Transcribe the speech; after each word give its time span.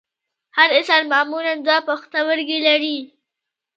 هر 0.57 0.69
انسان 0.77 1.03
معمولاً 1.13 1.53
دوه 1.65 1.77
پښتورګي 1.89 2.59
لري 2.67 2.97